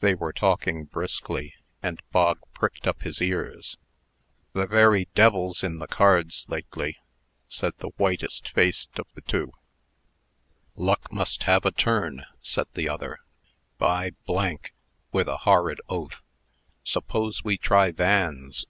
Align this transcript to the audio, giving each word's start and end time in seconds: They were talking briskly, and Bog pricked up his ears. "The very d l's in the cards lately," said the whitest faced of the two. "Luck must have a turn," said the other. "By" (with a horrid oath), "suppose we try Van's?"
They 0.00 0.14
were 0.14 0.34
talking 0.34 0.84
briskly, 0.84 1.54
and 1.82 2.02
Bog 2.12 2.38
pricked 2.52 2.86
up 2.86 3.00
his 3.00 3.22
ears. 3.22 3.78
"The 4.52 4.66
very 4.66 5.06
d 5.14 5.22
l's 5.22 5.64
in 5.64 5.78
the 5.78 5.86
cards 5.86 6.44
lately," 6.50 6.98
said 7.48 7.72
the 7.78 7.88
whitest 7.96 8.50
faced 8.50 8.98
of 8.98 9.06
the 9.14 9.22
two. 9.22 9.54
"Luck 10.76 11.10
must 11.10 11.44
have 11.44 11.64
a 11.64 11.70
turn," 11.70 12.26
said 12.42 12.66
the 12.74 12.90
other. 12.90 13.20
"By" 13.78 14.10
(with 15.12 15.28
a 15.28 15.38
horrid 15.48 15.80
oath), 15.88 16.20
"suppose 16.84 17.42
we 17.42 17.56
try 17.56 17.90
Van's?" 17.90 18.66